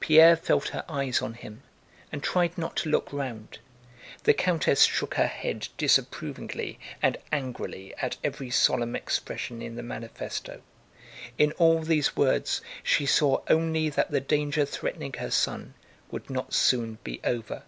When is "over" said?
17.22-17.62